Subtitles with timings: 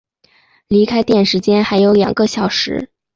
[0.67, 2.89] 离开店时间还有两个小时